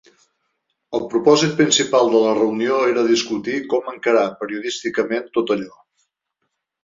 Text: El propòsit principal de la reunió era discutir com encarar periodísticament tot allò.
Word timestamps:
El 0.99 1.03
propòsit 1.09 1.51
principal 1.59 2.09
de 2.13 2.21
la 2.23 2.31
reunió 2.37 2.79
era 2.93 3.03
discutir 3.11 3.59
com 3.73 3.93
encarar 3.93 4.25
periodísticament 4.39 5.29
tot 5.37 5.53
allò. 5.57 5.71